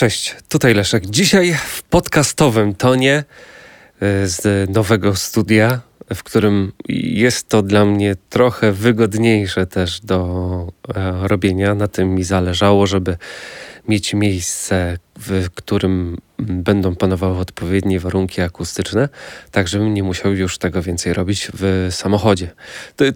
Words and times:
Cześć, 0.00 0.36
tutaj 0.48 0.74
Leszek. 0.74 1.06
Dzisiaj 1.06 1.54
w 1.66 1.82
podcastowym 1.82 2.74
tonie 2.74 3.24
e, 4.00 4.26
z 4.26 4.70
nowego 4.70 5.16
studia, 5.16 5.80
w 6.14 6.22
którym 6.22 6.72
jest 7.12 7.48
to 7.48 7.62
dla 7.62 7.84
mnie 7.84 8.16
trochę 8.30 8.72
wygodniejsze 8.72 9.66
też 9.66 10.00
do 10.00 10.66
e, 10.94 11.28
robienia. 11.28 11.74
Na 11.74 11.88
tym 11.88 12.14
mi 12.14 12.24
zależało, 12.24 12.86
żeby 12.86 13.16
mieć 13.88 14.14
miejsce, 14.14 14.98
w 15.18 15.50
którym 15.54 16.18
będą 16.40 16.96
panowały 16.96 17.38
odpowiednie 17.38 18.00
warunki 18.00 18.40
akustyczne, 18.40 19.08
tak 19.50 19.68
żebym 19.68 19.94
nie 19.94 20.02
musiał 20.02 20.34
już 20.34 20.58
tego 20.58 20.82
więcej 20.82 21.12
robić 21.12 21.50
w 21.54 21.88
samochodzie. 21.90 22.50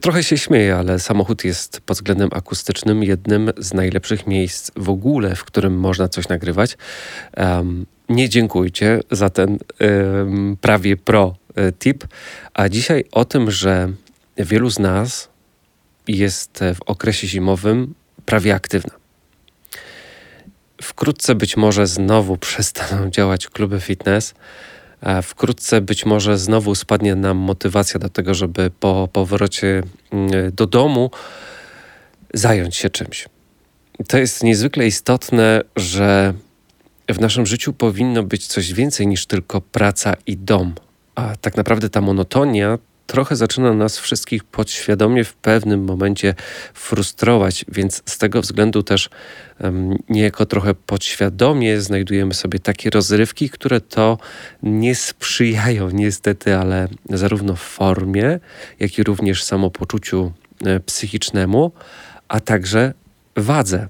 Trochę 0.01 0.23
się 0.23 0.39
śmieję, 0.39 0.77
ale 0.77 0.99
samochód 0.99 1.45
jest 1.45 1.81
pod 1.81 1.97
względem 1.97 2.29
akustycznym 2.33 3.03
jednym 3.03 3.51
z 3.59 3.75
najlepszych 3.75 4.27
miejsc 4.27 4.71
w 4.77 4.89
ogóle, 4.89 5.37
w 5.37 5.45
którym 5.45 5.79
można 5.79 6.09
coś 6.09 6.29
nagrywać. 6.29 6.77
Um, 7.37 7.87
nie 8.09 8.29
dziękujcie 8.29 9.01
za 9.11 9.31
ten 9.31 9.59
um, 9.81 10.57
prawie 10.61 10.97
pro 10.97 11.35
e, 11.55 11.73
tip. 11.73 12.05
A 12.55 12.69
dzisiaj 12.69 13.05
o 13.13 13.25
tym, 13.25 13.51
że 13.51 13.93
wielu 14.37 14.71
z 14.71 14.79
nas 14.79 15.29
jest 16.09 16.61
w 16.75 16.83
okresie 16.87 17.27
zimowym 17.27 17.95
prawie 18.27 18.55
aktywna. 18.55 19.04
Wkrótce 20.95 21.35
być 21.35 21.57
może 21.57 21.87
znowu 21.87 22.37
przestaną 22.47 23.11
działać 23.11 23.49
kluby 23.49 23.81
fitness. 23.81 24.35
Wkrótce 25.23 25.81
być 25.81 26.07
może 26.07 26.39
znowu 26.39 26.75
spadnie 26.75 27.15
nam 27.15 27.37
motywacja 27.37 28.01
do 28.01 28.09
tego, 28.09 28.35
żeby 28.35 28.71
po 28.81 29.09
powrocie 29.13 29.83
mm, 30.11 30.53
do 30.53 30.67
domu 30.67 31.11
zająć 32.35 32.77
się 32.77 32.91
czymś. 32.91 33.29
To 34.09 34.19
jest 34.19 34.43
niezwykle 34.43 34.87
istotne, 34.87 35.63
że 35.77 36.35
w 37.09 37.21
naszym 37.21 37.47
życiu 37.47 37.73
powinno 37.73 38.23
być 38.23 38.47
coś 38.47 38.73
więcej 38.73 39.07
niż 39.07 39.27
tylko 39.27 39.61
praca 39.61 40.15
i 40.27 40.37
dom. 40.37 40.75
A 41.15 41.37
tak 41.37 41.57
naprawdę 41.57 41.91
ta 41.91 42.01
monotonia 42.01 42.79
trochę 43.07 43.37
zaczyna 43.37 43.73
nas 43.73 43.99
wszystkich 43.99 44.45
podświadomie 44.45 45.25
w 45.25 45.35
pewnym 45.35 45.85
momencie 45.85 46.35
frustrować, 46.75 47.65
więc 47.69 48.03
z 48.07 48.19
tego 48.19 48.41
względu 48.41 48.83
też 48.83 49.11
um, 49.61 49.97
niejako 50.09 50.47
trochę 50.47 50.75
podświadomie 50.75 51.81
znajdujemy 51.81 52.35
sobie 52.35 52.59
takie 52.59 52.91
rozrywki, 52.91 53.51
które 53.51 53.81
to 53.81 54.19
nie 54.63 54.95
sprzyjają 54.95 55.91
niestety, 55.91 56.57
ale 56.57 56.89
zarówno 57.11 57.57
formie, 57.57 58.41
jak 58.81 58.99
i 58.99 59.03
również 59.03 59.45
samopoczuciu 59.45 60.33
e, 60.65 60.81
psychicznemu, 60.81 61.73
a 62.29 62.41
także 62.41 62.93
wadze. 63.37 63.89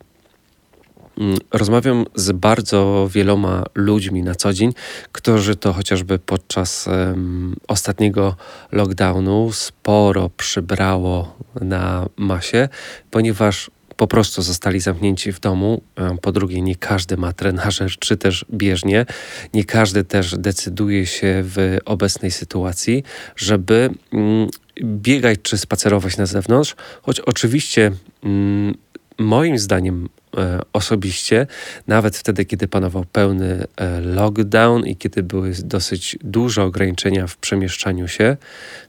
Mm, 1.18 1.38
rozmawiam 1.52 2.04
z 2.14 2.32
bardzo 2.32 3.08
wieloma 3.12 3.64
ludźmi 3.74 4.22
na 4.22 4.34
co 4.34 4.52
dzień, 4.52 4.72
którzy 5.12 5.56
to 5.56 5.72
chociażby 5.72 6.18
podczas 6.18 6.86
um, 6.86 7.56
ostatniego 7.68 8.36
lockdownu 8.72 9.52
sporo 9.52 10.30
przybrało 10.36 11.36
na 11.60 12.08
masie, 12.16 12.68
ponieważ 13.10 13.70
po 13.96 14.06
prostu 14.06 14.42
zostali 14.42 14.80
zamknięci 14.80 15.32
w 15.32 15.40
domu. 15.40 15.82
Po 16.22 16.32
drugie, 16.32 16.62
nie 16.62 16.76
każdy 16.76 17.16
ma 17.16 17.32
trenażer, 17.32 17.90
czy 17.98 18.16
też 18.16 18.44
bieżnie. 18.52 19.06
Nie 19.54 19.64
każdy 19.64 20.04
też 20.04 20.36
decyduje 20.38 21.06
się 21.06 21.42
w 21.44 21.78
obecnej 21.84 22.30
sytuacji, 22.30 23.04
żeby 23.36 23.90
mm, 24.12 24.48
biegać 24.82 25.38
czy 25.42 25.58
spacerować 25.58 26.16
na 26.16 26.26
zewnątrz, 26.26 26.76
choć 27.02 27.20
oczywiście 27.20 27.92
mm, 28.22 28.74
moim 29.18 29.58
zdaniem 29.58 30.08
E, 30.23 30.23
osobiście, 30.72 31.46
nawet 31.86 32.16
wtedy, 32.16 32.44
kiedy 32.44 32.68
panował 32.68 33.04
pełny 33.12 33.64
e, 33.76 34.00
lockdown 34.00 34.86
i 34.86 34.96
kiedy 34.96 35.22
były 35.22 35.52
dosyć 35.64 36.18
duże 36.24 36.62
ograniczenia 36.62 37.26
w 37.26 37.36
przemieszczaniu 37.36 38.08
się, 38.08 38.36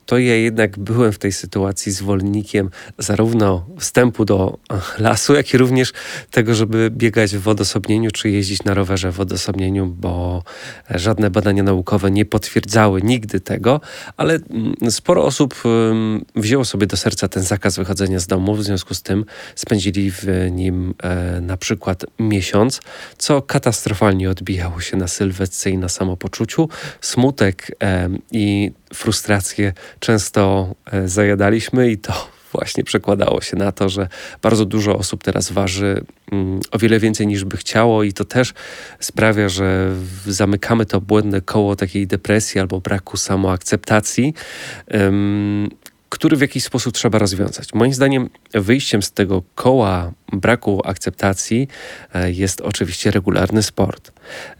to 0.05 0.17
ja 0.17 0.35
jednak 0.35 0.79
byłem 0.79 1.11
w 1.11 1.19
tej 1.19 1.31
sytuacji 1.31 1.91
zwolennikiem 1.91 2.69
zarówno 2.97 3.67
wstępu 3.79 4.25
do 4.25 4.57
lasu, 5.00 5.33
jak 5.33 5.53
i 5.53 5.57
również 5.57 5.94
tego, 6.31 6.56
żeby 6.56 6.91
biegać 6.91 7.35
w 7.35 7.39
wodosobnieniu 7.39 8.12
czy 8.12 8.29
jeździć 8.29 8.63
na 8.63 8.73
rowerze 8.73 9.12
w 9.12 9.16
wodosobnieniu, 9.16 9.85
bo 9.85 10.44
żadne 10.89 11.29
badania 11.29 11.63
naukowe 11.63 12.12
nie 12.12 12.25
potwierdzały 12.25 13.01
nigdy 13.01 13.39
tego, 13.39 13.81
ale 14.17 14.33
mm, 14.33 14.91
sporo 14.91 15.23
osób 15.23 15.63
wzięło 16.35 16.66
sobie 16.66 16.88
do 16.88 16.97
serca 16.97 17.27
ten 17.27 17.44
zakaz 17.44 17.77
wychodzenia 17.77 18.19
z 18.19 18.27
domu, 18.27 18.56
w 18.56 18.63
związku 18.63 18.94
z 18.94 19.01
tym 19.01 19.25
spędzili 19.56 20.12
w 20.12 20.25
nim 20.51 20.94
e, 21.03 21.34
na 21.41 21.57
przykład 21.57 22.06
miesiąc, 22.19 22.81
co 23.18 23.41
katastrofalnie 23.41 24.29
odbijało 24.29 24.81
się 24.81 24.97
na 24.97 25.07
sylwetce 25.07 25.69
i 25.69 25.78
na 25.78 25.90
samopoczuciu. 25.90 26.69
Smutek 27.01 27.78
i 28.31 28.72
frustrację 28.94 29.74
często 30.00 30.75
e, 30.91 31.07
zajadaliśmy 31.07 31.91
i 31.91 31.97
to 31.97 32.13
właśnie 32.53 32.84
przekładało 32.84 33.41
się 33.41 33.57
na 33.57 33.72
to, 33.72 33.90
że 33.90 34.07
bardzo 34.41 34.66
dużo 34.66 34.97
osób 34.97 35.24
teraz 35.24 35.51
waży 35.51 36.03
mm, 36.31 36.59
o 36.72 36.78
wiele 36.78 37.00
więcej 37.00 37.28
niż 37.28 37.45
by 37.45 37.57
chciało 37.57 38.03
i 38.03 38.13
to 38.13 38.25
też 38.25 38.53
sprawia, 39.00 39.50
że 39.50 39.91
zamykamy 40.28 40.85
to 40.85 41.01
błędne 41.01 41.41
koło 41.41 41.75
takiej 41.75 42.07
depresji 42.07 42.62
albo 42.62 42.81
braku 42.81 43.18
samoakceptacji 43.18 44.34
który 46.09 46.38
w 46.38 46.41
jakiś 46.41 46.63
sposób 46.63 46.93
trzeba 46.93 47.19
rozwiązać. 47.19 47.73
Moim 47.73 47.93
zdaniem 47.93 48.29
wyjściem 48.53 49.01
z 49.01 49.11
tego 49.11 49.43
koła 49.55 50.11
braku 50.33 50.81
akceptacji 50.85 51.67
e, 52.13 52.31
jest 52.31 52.61
oczywiście 52.61 53.11
regularny 53.11 53.63
sport. 53.63 54.11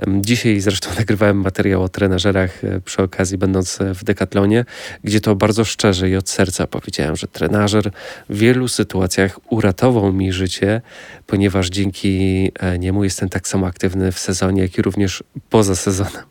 Dzisiaj 0.08 0.60
zresztą 0.60 0.90
nagrywałem 1.00 1.42
materiał 1.42 1.84
o 1.84 1.90
trenażerach 1.90 2.64
e, 2.64 2.82
przy 2.82 3.04
okazji 3.04 3.38
będąc 3.38 3.80
w 3.94 4.04
Decathlonie, 4.04 4.66
gdzie 5.04 5.22
to 5.22 5.36
bardzo 5.36 5.66
szczerze 5.66 6.10
i 6.10 6.16
od 6.16 6.30
serca 6.30 6.68
powiedziałem, 6.68 7.16
że 7.16 7.28
trenażer 7.28 7.92
w 8.30 8.38
wielu 8.38 8.68
sytuacjach 8.68 9.40
uratował 9.50 10.14
mi 10.14 10.34
życie, 10.34 10.82
ponieważ 11.28 11.70
dzięki 11.70 12.52
e, 12.60 12.80
niemu 12.80 13.04
jestem 13.04 13.30
tak 13.30 13.48
samo 13.48 13.68
aktywny 13.68 14.12
w 14.12 14.20
sezonie, 14.20 14.62
jak 14.62 14.78
i 14.78 14.82
również 14.82 15.24
poza 15.50 15.76
sezonem. 15.76 16.24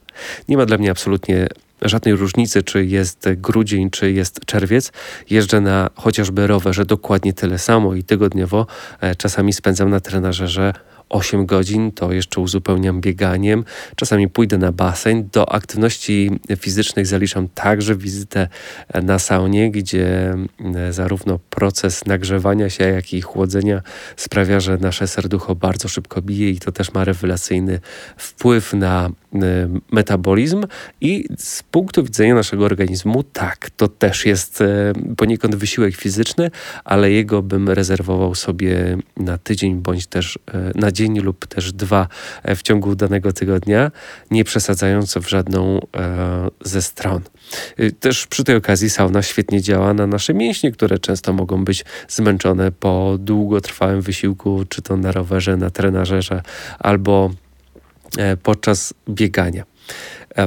Nie 0.48 0.56
ma 0.56 0.66
dla 0.66 0.78
mnie 0.78 0.90
absolutnie 0.90 1.46
żadnej 1.84 2.16
różnicy, 2.16 2.62
czy 2.62 2.84
jest 2.84 3.28
grudzień, 3.36 3.90
czy 3.90 4.12
jest 4.12 4.46
czerwiec. 4.46 4.92
Jeżdżę 5.30 5.60
na 5.60 5.90
chociażby 5.94 6.46
rowerze 6.46 6.84
dokładnie 6.84 7.32
tyle 7.32 7.58
samo 7.58 7.94
i 7.94 8.04
tygodniowo 8.04 8.66
e, 9.00 9.14
czasami 9.14 9.52
spędzam 9.52 9.90
na 9.90 10.00
trenażerze 10.00 10.72
8 11.08 11.46
godzin, 11.46 11.92
to 11.92 12.12
jeszcze 12.12 12.40
uzupełniam 12.40 13.00
bieganiem. 13.00 13.64
Czasami 13.96 14.28
pójdę 14.28 14.58
na 14.58 14.72
basen. 14.72 15.28
Do 15.32 15.52
aktywności 15.52 16.30
fizycznych 16.56 17.06
zaliczam 17.06 17.48
także 17.48 17.96
wizytę 17.96 18.48
na 19.02 19.18
saunie, 19.18 19.70
gdzie 19.70 20.34
e, 20.74 20.92
zarówno 20.92 21.38
proces 21.50 22.06
nagrzewania 22.06 22.70
się, 22.70 22.84
jak 22.84 23.12
i 23.12 23.20
chłodzenia 23.20 23.82
sprawia, 24.16 24.60
że 24.60 24.78
nasze 24.78 25.08
serducho 25.08 25.54
bardzo 25.54 25.88
szybko 25.88 26.22
bije 26.22 26.50
i 26.50 26.58
to 26.58 26.72
też 26.72 26.92
ma 26.92 27.04
rewelacyjny 27.04 27.80
wpływ 28.16 28.72
na 28.72 29.10
e, 29.34 29.40
metabolizm 29.92 30.64
i 31.00 31.24
z 31.38 31.62
punktu 31.62 32.04
widzenia 32.04 32.34
naszego 32.34 32.64
organizmu, 32.64 33.22
tak, 33.22 33.70
to 33.70 33.88
też 33.88 34.26
jest 34.26 34.60
e, 34.60 34.92
poniekąd 35.16 35.54
wysiłek 35.54 35.96
fizyczny, 35.96 36.50
ale 36.84 37.10
jego 37.10 37.42
bym 37.42 37.68
rezerwował 37.68 38.34
sobie 38.34 38.96
na 39.16 39.38
tydzień 39.38 39.74
bądź 39.74 40.06
też 40.06 40.38
na 40.74 40.92
dzień 40.94 41.20
lub 41.20 41.46
też 41.46 41.72
dwa 41.72 42.08
e, 42.42 42.56
w 42.56 42.62
ciągu 42.62 42.94
danego 42.94 43.32
tygodnia, 43.32 43.90
nie 44.30 44.44
przesadzając 44.44 45.14
w 45.14 45.28
żadną 45.28 45.80
e, 45.96 46.50
ze 46.64 46.82
stron. 46.82 47.22
Y, 47.80 47.92
też 47.92 48.26
przy 48.26 48.44
tej 48.44 48.56
okazji 48.56 48.90
sauna 48.90 49.22
świetnie 49.22 49.62
działa 49.62 49.94
na 49.94 50.06
nasze 50.06 50.34
mięśnie, 50.34 50.72
które 50.72 50.98
często 50.98 51.32
mogą 51.32 51.64
być 51.64 51.84
zmęczone 52.08 52.72
po 52.72 53.16
długotrwałym 53.18 54.00
wysiłku, 54.00 54.64
czy 54.68 54.82
to 54.82 54.96
na 54.96 55.12
rowerze, 55.12 55.56
na 55.56 55.70
trenażerze, 55.70 56.42
albo 56.78 57.30
e, 58.18 58.36
podczas 58.36 58.94
biegania. 59.08 59.64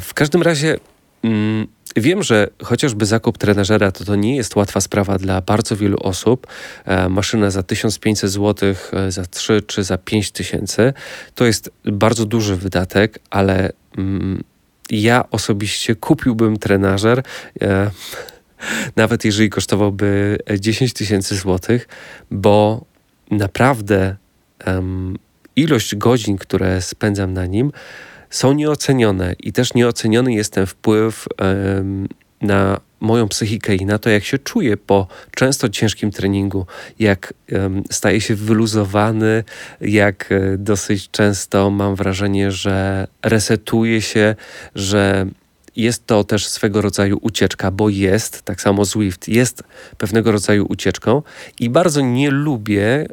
W 0.01 0.13
każdym 0.13 0.42
razie 0.42 0.77
mm, 1.24 1.68
Wiem, 1.97 2.23
że 2.23 2.47
chociażby 2.63 3.05
zakup 3.05 3.38
trenażera 3.38 3.91
to, 3.91 4.05
to 4.05 4.15
nie 4.15 4.35
jest 4.35 4.55
łatwa 4.55 4.81
sprawa 4.81 5.17
dla 5.17 5.41
bardzo 5.41 5.75
wielu 5.75 5.97
osób. 5.97 6.47
E, 6.85 7.09
maszyna 7.09 7.51
za 7.51 7.63
1500 7.63 8.31
zł, 8.31 8.75
e, 8.94 9.11
za 9.11 9.25
3 9.25 9.61
czy 9.61 9.83
za 9.83 9.97
5000 9.97 10.94
to 11.35 11.45
jest 11.45 11.71
bardzo 11.85 12.25
duży 12.25 12.55
wydatek, 12.55 13.19
ale 13.29 13.71
mm, 13.97 14.44
ja 14.89 15.23
osobiście 15.31 15.95
kupiłbym 15.95 16.57
trenażer. 16.57 17.23
E, 17.61 17.91
nawet 18.95 19.25
jeżeli 19.25 19.49
kosztowałby 19.49 20.38
10 20.59 20.94
tysięcy 20.94 21.35
złotych, 21.35 21.88
bo 22.31 22.85
naprawdę 23.31 24.15
ilość 25.55 25.95
godzin, 25.95 26.38
które 26.38 26.81
spędzam 26.81 27.33
na 27.33 27.45
nim, 27.45 27.71
są 28.29 28.53
nieocenione 28.53 29.35
i 29.39 29.53
też 29.53 29.74
nieoceniony 29.74 30.33
jest 30.33 30.53
ten 30.53 30.65
wpływ 30.65 31.27
na 32.41 32.79
moją 33.00 33.27
psychikę 33.27 33.75
i 33.75 33.85
na 33.85 34.00
to, 34.00 34.09
jak 34.09 34.24
się 34.24 34.38
czuję 34.38 34.77
po 34.77 35.07
często 35.35 35.69
ciężkim 35.69 36.12
treningu, 36.12 36.65
jak 37.00 37.33
staję 37.91 38.21
się 38.21 38.35
wyluzowany, 38.35 39.44
jak 39.81 40.31
e, 40.31 40.57
dosyć 40.57 41.12
często 41.12 41.69
mam 41.69 41.95
wrażenie, 41.95 42.51
że 42.51 43.07
resetuję 43.24 44.01
się, 44.01 44.35
że 44.75 45.27
jest 45.75 46.06
to 46.06 46.23
też 46.23 46.47
swego 46.47 46.81
rodzaju 46.81 47.19
ucieczka, 47.21 47.71
bo 47.71 47.89
jest, 47.89 48.41
tak 48.41 48.62
samo 48.62 48.85
Zwift, 48.85 49.27
jest 49.27 49.63
pewnego 49.97 50.31
rodzaju 50.31 50.65
ucieczką 50.69 51.21
i 51.59 51.69
bardzo 51.69 52.01
nie 52.01 52.31
lubię 52.31 53.07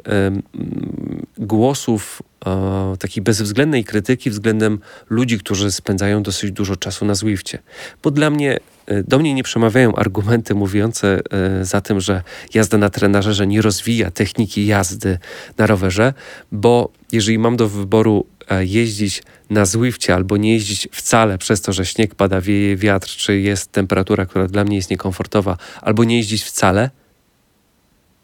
głosów 1.37 2.21
e, 2.45 2.97
takiej 2.99 3.23
bezwzględnej 3.23 3.83
krytyki 3.83 4.29
względem 4.29 4.79
ludzi, 5.09 5.39
którzy 5.39 5.71
spędzają 5.71 6.23
dosyć 6.23 6.51
dużo 6.51 6.75
czasu 6.75 7.05
na 7.05 7.15
Zwifcie. 7.15 7.59
Bo 8.03 8.11
dla 8.11 8.29
mnie, 8.29 8.59
e, 8.85 9.03
do 9.03 9.19
mnie 9.19 9.33
nie 9.33 9.43
przemawiają 9.43 9.95
argumenty 9.95 10.55
mówiące 10.55 11.21
e, 11.31 11.65
za 11.65 11.81
tym, 11.81 11.99
że 11.99 12.23
jazda 12.53 12.77
na 12.77 12.89
trenażerze 12.89 13.47
nie 13.47 13.61
rozwija 13.61 14.11
techniki 14.11 14.65
jazdy 14.65 15.17
na 15.57 15.67
rowerze, 15.67 16.13
bo 16.51 16.91
jeżeli 17.11 17.39
mam 17.39 17.57
do 17.57 17.69
wyboru 17.69 18.25
jeździć 18.59 19.23
na 19.49 19.65
Zwifcie 19.65 20.15
albo 20.15 20.37
nie 20.37 20.53
jeździć 20.53 20.87
wcale 20.91 21.37
przez 21.37 21.61
to, 21.61 21.73
że 21.73 21.85
śnieg 21.85 22.15
pada, 22.15 22.41
wieje 22.41 22.75
wiatr, 22.77 23.07
czy 23.07 23.39
jest 23.39 23.71
temperatura, 23.71 24.25
która 24.25 24.47
dla 24.47 24.63
mnie 24.63 24.77
jest 24.77 24.89
niekomfortowa, 24.89 25.57
albo 25.81 26.03
nie 26.03 26.17
jeździć 26.17 26.43
wcale, 26.43 26.89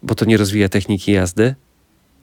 bo 0.02 0.14
to 0.14 0.24
nie 0.24 0.36
rozwija 0.36 0.68
techniki 0.68 1.12
jazdy, 1.12 1.54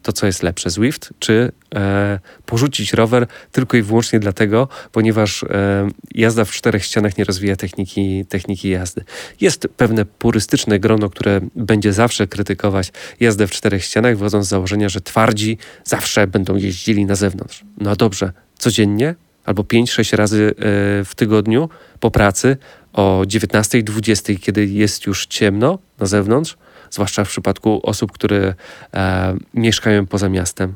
to, 0.04 0.14
co 0.14 0.26
jest 0.26 0.44
lepsze, 0.44 0.70
Zwift, 0.70 1.14
czy 1.20 1.52
e, 1.76 2.20
porzucić 2.46 2.94
rower 2.94 3.28
tylko 3.52 3.78
i 3.78 3.82
wyłącznie 3.82 4.20
dlatego, 4.20 4.68
ponieważ 4.92 5.44
e, 5.44 5.90
jazda 6.16 6.46
w 6.46 6.52
czterech 6.52 6.84
ścianach 6.84 7.18
nie 7.18 7.24
rozwija 7.24 7.56
techniki, 7.56 8.26
techniki 8.26 8.70
jazdy. 8.70 9.04
Jest 9.42 9.68
pewne 9.78 10.06
purystyczne 10.06 10.80
grono, 10.80 11.10
które 11.10 11.42
będzie 11.56 11.94
zawsze 11.94 12.28
krytykować 12.28 12.92
jazdę 13.20 13.48
w 13.48 13.52
czterech 13.52 13.84
ścianach, 13.84 14.16
wchodząc 14.16 14.46
z 14.46 14.50
założenia, 14.50 14.90
że 14.90 15.02
twardzi 15.02 15.58
zawsze 15.84 16.28
będą 16.28 16.56
jeździli 16.56 17.06
na 17.06 17.16
zewnątrz. 17.16 17.64
No 17.78 17.96
dobrze, 17.96 18.32
codziennie 18.58 19.16
albo 19.46 19.64
5-6 19.64 20.16
razy 20.16 20.50
e, 20.50 20.54
w 21.06 21.12
tygodniu 21.16 21.70
po 22.00 22.12
pracy 22.12 22.58
o 22.94 23.22
19-20, 23.26 24.40
kiedy 24.40 24.66
jest 24.66 25.06
już 25.06 25.26
ciemno 25.26 25.80
na 26.00 26.06
zewnątrz, 26.06 26.58
zwłaszcza 26.92 27.24
w 27.24 27.30
przypadku 27.30 27.80
osób, 27.84 28.12
które 28.12 28.54
e, 28.94 29.38
mieszkają 29.54 30.06
poza 30.06 30.30
miastem. 30.30 30.76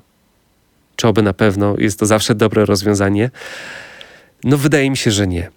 Czy 0.96 1.08
oby 1.08 1.22
na 1.22 1.34
pewno 1.34 1.76
jest 1.78 2.00
to 2.00 2.06
zawsze 2.06 2.36
dobre 2.36 2.66
rozwiązanie? 2.66 3.32
No, 4.44 4.58
wydaje 4.58 4.90
mi 4.90 4.98
się, 4.98 5.12
że 5.12 5.28
nie. 5.28 5.50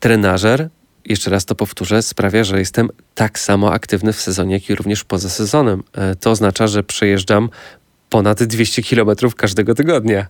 Trenażer, 0.00 0.68
jeszcze 1.04 1.30
raz 1.30 1.44
to 1.44 1.54
powtórzę, 1.54 2.02
sprawia, 2.02 2.44
że 2.44 2.58
jestem 2.58 2.88
tak 3.14 3.38
samo 3.38 3.72
aktywny 3.72 4.12
w 4.12 4.20
sezonie, 4.20 4.54
jak 4.54 4.70
i 4.70 4.74
również 4.74 5.04
poza 5.04 5.28
sezonem. 5.28 5.82
E, 5.92 6.14
to 6.16 6.30
oznacza, 6.30 6.66
że 6.66 6.82
przejeżdżam 6.82 7.50
ponad 8.10 8.42
200 8.42 8.82
km 8.82 9.10
każdego 9.36 9.74
tygodnia. 9.74 10.26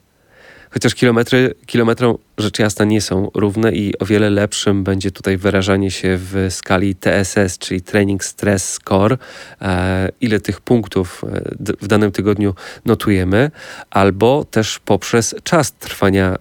Chociaż 0.71 0.95
kilometry, 0.95 1.55
kilometrom 1.67 2.19
rzecz 2.39 2.59
jasna 2.59 2.85
nie 2.85 3.01
są 3.01 3.31
równe 3.35 3.73
i 3.73 3.99
o 3.99 4.05
wiele 4.05 4.31
lepszym 4.31 4.85
będzie 4.85 5.11
tutaj 5.11 5.37
wyrażanie 5.37 5.91
się 5.91 6.19
w 6.21 6.47
skali 6.51 6.95
TSS, 6.95 7.59
czyli 7.59 7.83
Training 7.83 8.25
Stress 8.25 8.73
Score, 8.73 9.19
e, 9.63 10.09
ile 10.21 10.41
tych 10.41 10.61
punktów 10.61 11.25
e, 11.25 11.75
w 11.81 11.87
danym 11.87 12.13
tygodniu 12.13 12.55
notujemy, 12.85 13.51
albo 13.91 14.45
też 14.45 14.79
poprzez 14.79 15.35
czas 15.43 15.73
trwania 15.73 16.37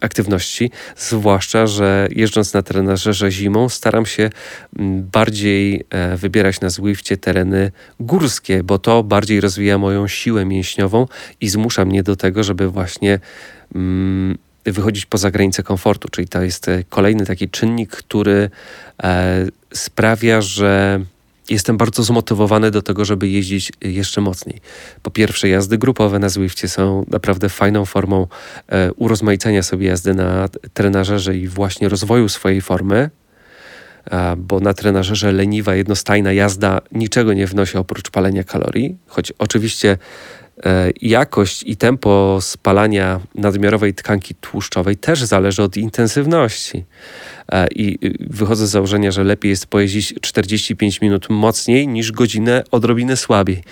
aktywności, 0.00 0.70
zwłaszcza, 0.96 1.66
że 1.66 2.08
jeżdżąc 2.10 2.54
na 2.54 2.62
trenażerze 2.62 3.30
zimą 3.30 3.68
staram 3.68 4.06
się 4.06 4.30
bardziej 5.12 5.84
e, 5.90 6.16
wybierać 6.16 6.60
na 6.60 6.70
Zwifcie 6.70 7.16
tereny 7.16 7.72
górskie, 8.00 8.62
bo 8.62 8.78
to 8.78 9.02
bardziej 9.02 9.40
rozwija 9.40 9.78
moją 9.78 10.08
siłę 10.08 10.44
mięśniową 10.44 11.06
i 11.40 11.48
zmusza 11.48 11.84
mnie 11.84 12.02
do 12.02 12.16
tego, 12.16 12.44
żeby 12.44 12.68
właśnie 12.68 13.20
wychodzić 14.72 15.06
poza 15.06 15.30
granicę 15.30 15.62
komfortu, 15.62 16.08
czyli 16.08 16.28
to 16.28 16.42
jest 16.42 16.68
e, 16.68 16.84
kolejny 16.88 17.26
taki 17.26 17.48
czynnik, 17.48 17.90
który 17.90 18.50
e, 19.02 19.46
sprawia, 19.74 20.40
że 20.40 21.00
jestem 21.50 21.76
bardzo 21.76 22.02
zmotywowany 22.02 22.70
do 22.70 22.82
tego, 22.82 23.04
żeby 23.04 23.28
jeździć 23.28 23.72
jeszcze 23.80 24.20
mocniej. 24.20 24.60
Po 25.02 25.10
pierwsze, 25.10 25.48
jazdy 25.48 25.78
grupowe 25.78 26.18
na 26.18 26.28
Zwifcie 26.28 26.68
są 26.68 27.04
naprawdę 27.08 27.48
fajną 27.48 27.84
formą 27.84 28.26
e, 28.68 28.92
urozmaicenia 28.92 29.62
sobie 29.62 29.86
jazdy 29.86 30.14
na 30.14 30.48
trenażerze 30.74 31.36
i 31.36 31.48
właśnie 31.48 31.88
rozwoju 31.88 32.28
swojej 32.28 32.60
formy, 32.60 33.10
bo 34.36 34.60
na 34.60 34.74
trenażerze 34.74 35.32
leniwa, 35.32 35.74
jednostajna 35.74 36.32
jazda 36.32 36.80
niczego 36.92 37.32
nie 37.32 37.46
wnosi 37.46 37.78
oprócz 37.78 38.10
palenia 38.10 38.44
kalorii, 38.44 38.96
choć 39.06 39.32
oczywiście 39.38 39.98
jakość 41.02 41.62
i 41.62 41.76
tempo 41.76 42.38
spalania 42.40 43.20
nadmiarowej 43.34 43.94
tkanki 43.94 44.34
tłuszczowej 44.34 44.96
też 44.96 45.22
zależy 45.22 45.62
od 45.62 45.76
intensywności. 45.76 46.84
E, 47.52 47.66
I 47.74 47.98
wychodzę 48.20 48.66
z 48.66 48.70
założenia, 48.70 49.10
że 49.10 49.24
lepiej 49.24 49.50
jest 49.50 49.66
pojeździć 49.66 50.14
45 50.20 51.00
minut 51.00 51.26
mocniej 51.30 51.88
niż 51.88 52.12
godzinę 52.12 52.64
odrobinę 52.70 53.16
słabiej, 53.16 53.62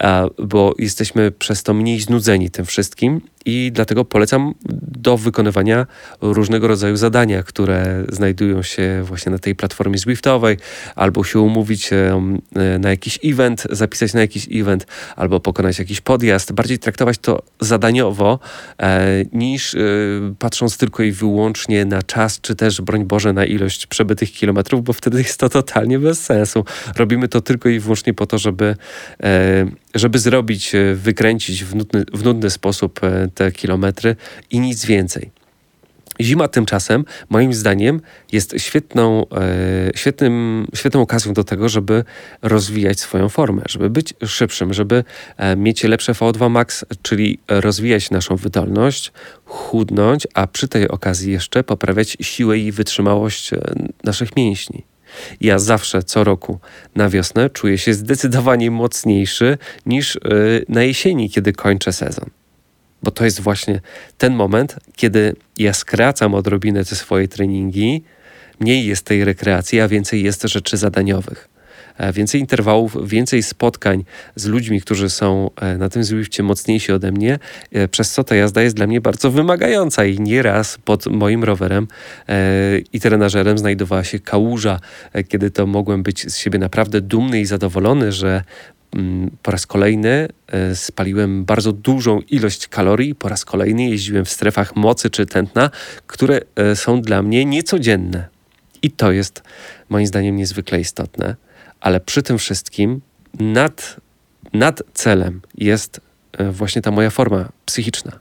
e, 0.00 0.28
bo 0.38 0.74
jesteśmy 0.78 1.30
przez 1.30 1.62
to 1.62 1.74
mniej 1.74 2.00
znudzeni 2.00 2.50
tym 2.50 2.64
wszystkim 2.64 3.20
i 3.44 3.70
dlatego 3.72 4.04
polecam 4.04 4.54
do 5.02 5.16
wykonywania 5.16 5.86
różnego 6.20 6.68
rodzaju 6.68 6.96
zadania, 6.96 7.42
które 7.42 8.04
znajdują 8.08 8.62
się 8.62 9.02
właśnie 9.04 9.32
na 9.32 9.38
tej 9.38 9.54
platformie 9.54 9.98
Zwiftowej, 9.98 10.56
albo 10.96 11.24
się 11.24 11.40
umówić 11.40 11.90
na 12.80 12.90
jakiś 12.90 13.18
event, 13.24 13.66
zapisać 13.70 14.14
na 14.14 14.20
jakiś 14.20 14.48
event, 14.52 14.86
albo 15.16 15.40
pokonać 15.40 15.78
jakiś 15.78 16.00
podjazd. 16.00 16.52
Bardziej 16.52 16.78
traktować 16.78 17.18
to 17.18 17.42
zadaniowo, 17.60 18.38
e, 18.82 19.24
niż 19.32 19.76
patrząc 20.38 20.78
tylko 20.78 21.02
i 21.02 21.12
wyłącznie 21.12 21.84
na 21.84 22.02
czas, 22.02 22.40
czy 22.40 22.54
też 22.54 22.80
broń 22.80 23.04
Boże 23.04 23.32
na 23.32 23.44
ilość 23.44 23.86
przebytych 23.86 24.32
kilometrów, 24.32 24.84
bo 24.84 24.92
wtedy 24.92 25.18
jest 25.18 25.40
to 25.40 25.48
totalnie 25.48 25.98
bez 25.98 26.24
sensu. 26.24 26.64
Robimy 26.96 27.28
to 27.28 27.40
tylko 27.40 27.68
i 27.68 27.80
wyłącznie 27.80 28.14
po 28.14 28.26
to, 28.26 28.38
żeby, 28.38 28.76
e, 29.22 29.66
żeby 29.94 30.18
zrobić, 30.18 30.74
e, 30.74 30.94
wykręcić 30.94 31.64
w 31.64 31.74
nudny, 31.74 32.04
w 32.12 32.24
nudny 32.24 32.50
sposób 32.50 33.04
e, 33.04 33.28
te 33.34 33.52
kilometry 33.52 34.16
i 34.50 34.60
nic 34.60 34.84
więcej. 34.84 35.30
Zima 36.20 36.48
tymczasem, 36.48 37.04
moim 37.28 37.54
zdaniem, 37.54 38.00
jest 38.32 38.54
świetną, 38.58 39.26
e, 39.28 39.90
świetnym, 39.94 40.66
świetną 40.74 41.02
okazją 41.02 41.32
do 41.32 41.44
tego, 41.44 41.68
żeby 41.68 42.04
rozwijać 42.42 43.00
swoją 43.00 43.28
formę, 43.28 43.62
żeby 43.68 43.90
być 43.90 44.14
szybszym, 44.26 44.74
żeby 44.74 45.04
mieć 45.56 45.84
lepsze 45.84 46.12
VO2 46.12 46.50
max, 46.50 46.84
czyli 47.02 47.38
rozwijać 47.48 48.10
naszą 48.10 48.36
wydolność, 48.36 49.12
chudnąć, 49.44 50.26
a 50.34 50.46
przy 50.46 50.68
tej 50.68 50.88
okazji 50.88 51.32
jeszcze 51.32 51.64
poprawiać 51.64 52.16
siłę 52.20 52.58
i 52.58 52.72
wytrzymałość 52.72 53.50
naszych 54.04 54.36
mięśni. 54.36 54.89
Ja 55.40 55.58
zawsze 55.58 56.02
co 56.02 56.24
roku 56.24 56.58
na 56.94 57.08
wiosnę 57.08 57.50
czuję 57.50 57.78
się 57.78 57.94
zdecydowanie 57.94 58.70
mocniejszy 58.70 59.58
niż 59.86 60.18
na 60.68 60.82
jesieni, 60.82 61.30
kiedy 61.30 61.52
kończę 61.52 61.92
sezon 61.92 62.30
bo 63.02 63.10
to 63.10 63.24
jest 63.24 63.40
właśnie 63.40 63.80
ten 64.18 64.34
moment, 64.34 64.76
kiedy 64.96 65.36
ja 65.58 65.74
skracam 65.74 66.34
odrobinę 66.34 66.84
te 66.84 66.96
swoje 66.96 67.28
treningi, 67.28 68.02
mniej 68.60 68.86
jest 68.86 69.04
tej 69.04 69.24
rekreacji, 69.24 69.80
a 69.80 69.88
więcej 69.88 70.22
jest 70.22 70.42
rzeczy 70.42 70.76
zadaniowych. 70.76 71.48
E, 71.98 72.12
więcej 72.12 72.40
interwałów, 72.40 73.08
więcej 73.08 73.42
spotkań 73.42 74.04
z 74.36 74.46
ludźmi, 74.46 74.80
którzy 74.80 75.10
są 75.10 75.50
e, 75.60 75.78
na 75.78 75.88
tym 75.88 76.04
Zwifcie 76.04 76.42
mocniejsi 76.42 76.92
ode 76.92 77.12
mnie, 77.12 77.38
e, 77.72 77.88
przez 77.88 78.12
co 78.12 78.24
ta 78.24 78.34
jazda 78.34 78.62
jest 78.62 78.76
dla 78.76 78.86
mnie 78.86 79.00
bardzo 79.00 79.30
wymagająca 79.30 80.04
i 80.04 80.20
nieraz 80.20 80.78
pod 80.84 81.06
moim 81.06 81.44
rowerem 81.44 81.88
i 82.92 83.00
trenażerem 83.00 83.58
znajdowała 83.58 84.04
się 84.04 84.18
kałuża, 84.18 84.80
kiedy 85.28 85.50
to 85.50 85.66
mogłem 85.66 86.02
być 86.02 86.32
z 86.32 86.36
siebie 86.36 86.58
naprawdę 86.58 87.00
dumny 87.00 87.40
i 87.40 87.46
zadowolony, 87.46 88.12
że 88.12 88.44
Mm, 88.96 89.30
po 89.42 89.50
raz 89.50 89.66
kolejny 89.66 90.28
spaliłem 90.74 91.44
bardzo 91.44 91.72
dużą 91.72 92.20
ilość 92.20 92.68
kalorii. 92.68 93.14
Po 93.14 93.28
raz 93.28 93.44
kolejny 93.44 93.90
jeździłem 93.90 94.24
w 94.24 94.30
strefach 94.30 94.76
mocy 94.76 95.10
czy 95.10 95.26
tętna, 95.26 95.70
które 96.06 96.40
są 96.74 97.02
dla 97.02 97.22
mnie 97.22 97.44
niecodzienne. 97.44 98.28
I 98.82 98.90
to 98.90 99.12
jest 99.12 99.42
moim 99.88 100.06
zdaniem 100.06 100.36
niezwykle 100.36 100.80
istotne. 100.80 101.36
Ale 101.80 102.00
przy 102.00 102.22
tym 102.22 102.38
wszystkim 102.38 103.00
nad, 103.40 103.96
nad 104.52 104.82
celem 104.94 105.40
jest 105.54 106.00
e, 106.32 106.50
właśnie 106.50 106.82
ta 106.82 106.90
moja 106.90 107.10
forma 107.10 107.48
psychiczna. 107.64 108.20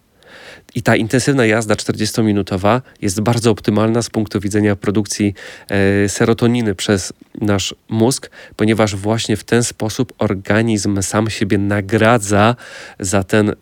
I 0.75 0.81
ta 0.81 0.95
intensywna 0.95 1.45
jazda 1.45 1.75
40-minutowa 1.75 2.81
jest 3.01 3.21
bardzo 3.21 3.51
optymalna 3.51 4.01
z 4.01 4.09
punktu 4.09 4.39
widzenia 4.39 4.75
produkcji 4.75 5.33
e, 5.69 6.09
serotoniny 6.09 6.75
przez 6.75 7.13
nasz 7.41 7.75
mózg, 7.89 8.29
ponieważ 8.55 8.95
właśnie 8.95 9.37
w 9.37 9.43
ten 9.43 9.63
sposób 9.63 10.13
organizm 10.17 11.01
sam 11.01 11.29
siebie 11.29 11.57
nagradza 11.57 12.55
za 12.99 13.23
ten 13.23 13.49
e, 13.49 13.53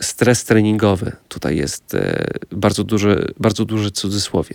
stres 0.00 0.44
treningowy. 0.44 1.12
Tutaj 1.28 1.56
jest 1.56 1.96
bardzo 2.52 2.84
duży, 2.84 3.32
bardzo 3.40 3.64
duży 3.64 3.90
cudzysłowie. 3.90 4.54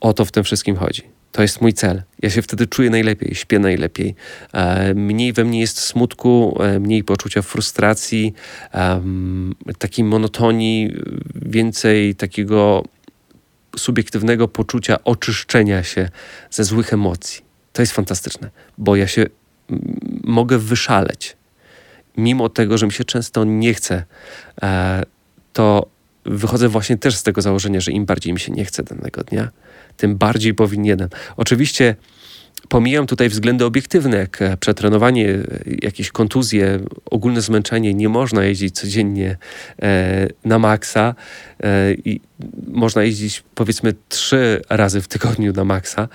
O 0.00 0.12
to 0.12 0.24
w 0.24 0.32
tym 0.32 0.44
wszystkim 0.44 0.76
chodzi. 0.76 1.13
To 1.34 1.42
jest 1.42 1.60
mój 1.60 1.72
cel. 1.72 2.02
Ja 2.22 2.30
się 2.30 2.42
wtedy 2.42 2.66
czuję 2.66 2.90
najlepiej, 2.90 3.34
śpię 3.34 3.58
najlepiej. 3.58 4.14
E, 4.52 4.94
mniej 4.94 5.32
we 5.32 5.44
mnie 5.44 5.60
jest 5.60 5.80
smutku, 5.80 6.58
e, 6.62 6.80
mniej 6.80 7.04
poczucia 7.04 7.42
frustracji, 7.42 8.34
takiej 9.78 10.04
monotonii, 10.04 10.94
więcej 11.34 12.14
takiego 12.14 12.84
subiektywnego 13.76 14.48
poczucia 14.48 15.04
oczyszczenia 15.04 15.82
się 15.82 16.08
ze 16.50 16.64
złych 16.64 16.92
emocji. 16.92 17.42
To 17.72 17.82
jest 17.82 17.92
fantastyczne, 17.92 18.50
bo 18.78 18.96
ja 18.96 19.06
się 19.06 19.26
mogę 20.24 20.58
wyszaleć. 20.58 21.36
Mimo 22.16 22.48
tego, 22.48 22.78
że 22.78 22.86
mi 22.86 22.92
się 22.92 23.04
często 23.04 23.44
nie 23.44 23.74
chce, 23.74 24.04
e, 24.62 25.02
to 25.52 25.86
wychodzę 26.24 26.68
właśnie 26.68 26.96
też 26.98 27.16
z 27.16 27.22
tego 27.22 27.42
założenia, 27.42 27.80
że 27.80 27.92
im 27.92 28.04
bardziej 28.04 28.32
mi 28.32 28.40
się 28.40 28.52
nie 28.52 28.64
chce 28.64 28.82
danego 28.82 29.24
dnia, 29.24 29.50
tym 29.96 30.16
bardziej 30.16 30.54
powinienem. 30.54 31.08
Oczywiście 31.36 31.96
pomijam 32.68 33.06
tutaj 33.06 33.28
względy 33.28 33.64
obiektywne, 33.64 34.16
jak 34.16 34.42
e, 34.42 34.56
przetrenowanie, 34.56 35.28
e, 35.28 35.44
jakieś 35.82 36.10
kontuzje, 36.10 36.80
ogólne 37.10 37.40
zmęczenie. 37.40 37.94
Nie 37.94 38.08
można 38.08 38.44
jeździć 38.44 38.74
codziennie 38.74 39.36
e, 39.82 40.28
na 40.44 40.58
maksa 40.58 41.14
i 42.04 42.20
można 42.66 43.02
jeździć 43.02 43.42
powiedzmy 43.54 43.94
trzy 44.08 44.62
razy 44.70 45.00
w 45.00 45.08
tygodniu 45.08 45.52
na 45.52 45.64
maksa, 45.64 46.08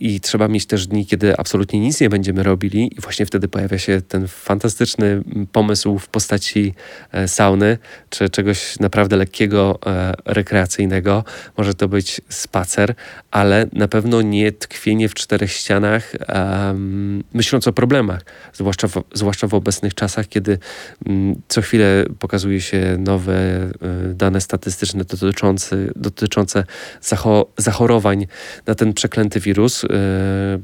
i 0.00 0.20
trzeba 0.20 0.48
mieć 0.48 0.66
też 0.66 0.86
dni, 0.86 1.06
kiedy 1.06 1.36
absolutnie 1.36 1.80
nic 1.80 2.00
nie 2.00 2.08
będziemy 2.08 2.42
robili, 2.42 2.90
i 2.98 3.00
właśnie 3.00 3.26
wtedy 3.26 3.48
pojawia 3.48 3.78
się 3.78 4.02
ten 4.08 4.28
fantastyczny 4.28 5.22
pomysł 5.52 5.98
w 5.98 6.08
postaci 6.08 6.74
e, 7.12 7.28
sauny, 7.28 7.78
czy 8.10 8.28
czegoś 8.28 8.78
naprawdę 8.80 9.16
lekkiego, 9.16 9.78
e, 9.86 10.14
rekreacyjnego. 10.24 11.24
Może 11.56 11.74
to 11.74 11.88
być 11.88 12.20
spacer, 12.28 12.94
ale 13.30 13.66
na 13.72 13.88
pewno 13.88 14.22
nie 14.22 14.52
tkwienie 14.52 15.08
w 15.08 15.14
czterech 15.14 15.52
ścianach, 15.52 16.12
myśląc 17.34 17.68
o 17.68 17.72
problemach, 17.72 18.20
zwłaszcza 18.52 18.88
w, 18.88 19.02
zwłaszcza 19.14 19.46
w 19.46 19.54
obecnych 19.54 19.94
czasach, 19.94 20.28
kiedy 20.28 20.58
um, 21.06 21.42
co 21.48 21.62
chwilę 21.62 22.04
pokazuje 22.18 22.60
się 22.60 22.96
nowe 22.98 23.34
um, 23.80 24.16
dane 24.16 24.40
statystyczne 24.40 25.04
dotyczące, 25.04 25.76
dotyczące 25.96 26.64
zacho 27.00 27.46
zachorowań 27.56 28.26
na 28.66 28.74
ten 28.74 28.92
przeklęty 28.92 29.40
wirus 29.40 29.85
E, 29.85 29.85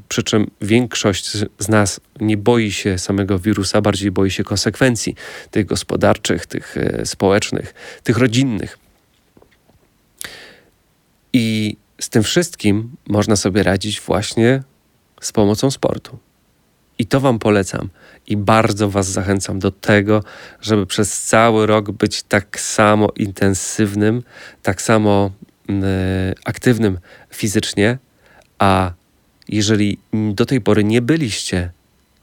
przy 0.09 0.23
czym 0.23 0.51
większość 0.61 1.31
z 1.59 1.69
nas 1.69 1.99
nie 2.21 2.37
boi 2.37 2.71
się 2.71 2.97
samego 2.97 3.39
wirusa, 3.39 3.81
bardziej 3.81 4.11
boi 4.11 4.31
się 4.31 4.43
konsekwencji 4.43 5.15
tych 5.51 5.65
gospodarczych, 5.65 6.45
tych 6.45 6.77
e, 6.77 7.05
społecznych, 7.05 7.73
tych 8.03 8.17
rodzinnych. 8.17 8.77
I 11.33 11.77
z 12.01 12.09
tym 12.09 12.23
wszystkim 12.23 12.95
można 13.07 13.35
sobie 13.35 13.63
radzić 13.63 14.01
właśnie 14.01 14.63
z 15.21 15.31
pomocą 15.31 15.71
sportu. 15.71 16.17
I 16.99 17.05
to 17.05 17.19
Wam 17.19 17.39
polecam. 17.39 17.89
I 18.27 18.37
bardzo 18.37 18.89
Was 18.89 19.07
zachęcam 19.07 19.59
do 19.59 19.71
tego, 19.71 20.23
żeby 20.61 20.85
przez 20.85 21.23
cały 21.23 21.65
rok 21.65 21.91
być 21.91 22.23
tak 22.23 22.59
samo 22.59 23.09
intensywnym, 23.15 24.23
tak 24.61 24.81
samo 24.81 25.31
y, 25.69 25.73
aktywnym 26.45 26.99
fizycznie, 27.29 27.97
a 28.59 28.91
jeżeli 29.47 29.97
do 30.33 30.45
tej 30.45 30.61
pory 30.61 30.83
nie 30.83 31.01
byliście, 31.01 31.71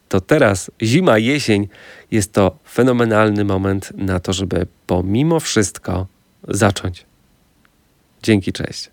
to 0.09 0.21
teraz 0.21 0.71
zima, 0.83 1.19
jesień 1.19 1.69
jest 2.11 2.33
to 2.33 2.59
fenomenalny 2.69 3.45
moment 3.45 3.93
na 3.97 4.21
to, 4.21 4.33
żeby 4.33 4.67
pomimo 4.87 5.41
wszystko 5.41 6.07
zacząć. 6.49 7.07
Dzięki, 8.23 8.53
cześć. 8.53 8.91